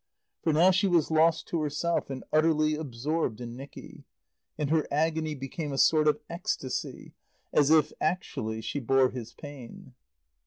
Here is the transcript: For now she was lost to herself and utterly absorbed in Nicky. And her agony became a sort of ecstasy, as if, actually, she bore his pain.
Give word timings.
For 0.41 0.51
now 0.51 0.71
she 0.71 0.87
was 0.87 1.11
lost 1.11 1.47
to 1.49 1.61
herself 1.61 2.09
and 2.09 2.23
utterly 2.33 2.73
absorbed 2.73 3.39
in 3.39 3.55
Nicky. 3.55 4.03
And 4.57 4.71
her 4.71 4.87
agony 4.89 5.35
became 5.35 5.71
a 5.71 5.77
sort 5.77 6.07
of 6.07 6.21
ecstasy, 6.27 7.13
as 7.53 7.69
if, 7.69 7.93
actually, 8.01 8.61
she 8.61 8.79
bore 8.79 9.11
his 9.11 9.33
pain. 9.33 9.93